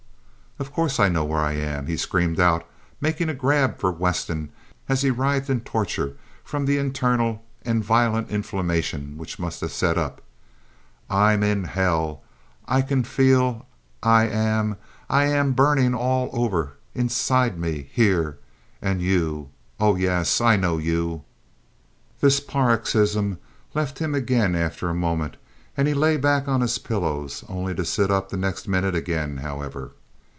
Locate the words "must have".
9.39-9.71